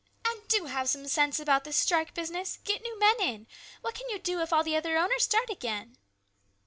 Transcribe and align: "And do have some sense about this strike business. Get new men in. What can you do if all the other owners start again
"And 0.25 0.47
do 0.47 0.65
have 0.65 0.89
some 0.89 1.07
sense 1.07 1.39
about 1.39 1.63
this 1.63 1.77
strike 1.77 2.15
business. 2.15 2.57
Get 2.63 2.81
new 2.81 2.97
men 2.97 3.21
in. 3.21 3.47
What 3.81 3.93
can 3.93 4.09
you 4.09 4.17
do 4.17 4.39
if 4.41 4.51
all 4.51 4.63
the 4.63 4.75
other 4.75 4.97
owners 4.97 5.25
start 5.25 5.51
again 5.51 5.97